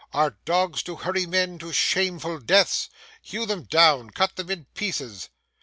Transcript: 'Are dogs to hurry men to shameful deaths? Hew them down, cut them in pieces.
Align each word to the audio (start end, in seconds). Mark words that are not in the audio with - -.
'Are 0.13 0.39
dogs 0.45 0.81
to 0.81 0.95
hurry 0.95 1.27
men 1.27 1.59
to 1.59 1.71
shameful 1.71 2.39
deaths? 2.39 2.89
Hew 3.21 3.45
them 3.45 3.65
down, 3.65 4.09
cut 4.09 4.35
them 4.35 4.49
in 4.49 4.65
pieces. 4.73 5.29